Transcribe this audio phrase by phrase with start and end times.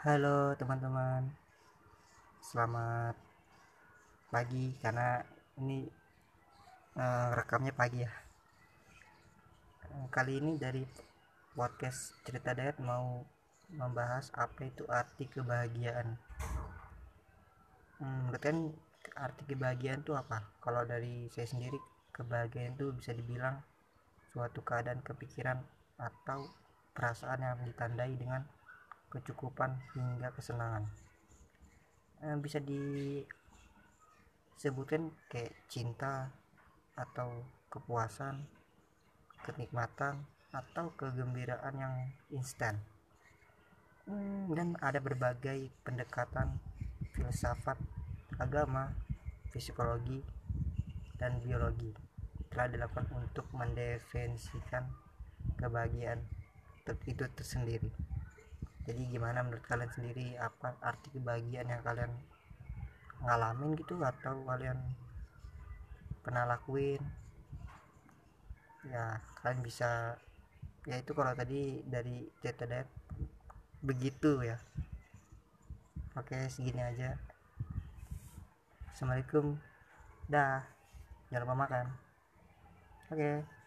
[0.00, 1.28] Halo teman-teman,
[2.40, 3.20] selamat
[4.32, 5.20] pagi karena
[5.60, 5.84] ini
[6.96, 8.08] uh, rekamnya pagi ya.
[9.92, 10.80] Eh, kali ini dari
[11.52, 13.28] podcast cerita diet mau
[13.76, 16.16] membahas apa itu arti kebahagiaan.
[18.00, 18.72] Hmm, kan
[19.20, 20.48] arti kebahagiaan itu apa?
[20.64, 21.76] Kalau dari saya sendiri
[22.16, 23.60] kebahagiaan itu bisa dibilang
[24.32, 25.60] suatu keadaan kepikiran
[26.00, 26.48] atau
[26.96, 28.48] perasaan yang ditandai dengan
[29.10, 30.86] kecukupan hingga kesenangan.
[32.22, 36.30] Eh, bisa disebutkan kayak cinta
[36.94, 37.42] atau
[37.72, 38.46] kepuasan
[39.42, 40.22] kenikmatan
[40.54, 42.78] atau kegembiraan yang instan.
[44.06, 46.58] Hmm, dan ada berbagai pendekatan
[47.14, 47.78] filsafat
[48.38, 48.94] agama
[49.50, 50.22] psikologi
[51.18, 51.94] dan biologi
[52.50, 54.90] telah dilakukan untuk mendefinisikan
[55.60, 56.18] kebahagiaan
[57.06, 57.86] itu tersendiri
[58.90, 60.34] jadi gimana menurut kalian sendiri?
[60.34, 62.10] Apa arti kebahagiaan yang kalian
[63.22, 64.74] ngalamin gitu atau kalian
[66.26, 66.98] pernah lakuin?
[68.90, 70.18] Ya kalian bisa
[70.82, 72.82] ya itu kalau tadi dari CTD
[73.86, 74.58] begitu ya.
[76.18, 77.14] Oke segini aja.
[78.90, 79.54] Assalamualaikum.
[80.26, 80.66] Dah.
[81.30, 81.86] Jangan lupa makan.
[83.14, 83.59] Oke